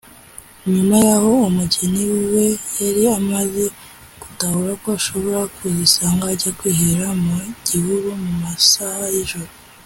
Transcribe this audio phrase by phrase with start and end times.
[0.73, 2.03] nyuma yaho umugeni
[2.33, 2.47] we
[2.81, 3.63] yari amaze
[4.21, 7.35] gutahura ko ashobora kuzisanga ajya kwiherera mu
[7.67, 9.51] gihuru mu masaha y’ijoro